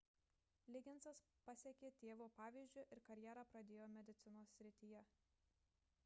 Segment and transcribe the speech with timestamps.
[0.75, 1.19] ligginsas
[1.49, 5.03] pasekė tėvo pavyzdžiu ir karjerą pradėjo medicinos srityje